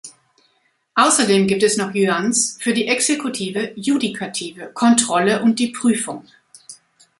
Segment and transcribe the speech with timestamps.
[0.95, 6.25] Außerdem gibt es noch Yuans für die "Exekutive", "Judikative", "Kontrolle" und die "Prüfung".